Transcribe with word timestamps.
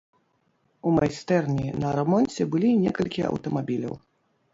У 0.87 0.93
майстэрні 0.99 1.67
на 1.83 1.91
рамонце 1.97 2.47
былі 2.55 2.71
некалькі 2.85 3.25
аўтамабіляў. 3.29 3.95